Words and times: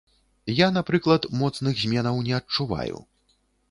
Я, 0.59 0.67
напрыклад, 0.77 1.29
моцных 1.43 1.73
зменаў 1.85 2.15
не 2.31 2.37
адчуваю. 2.43 2.97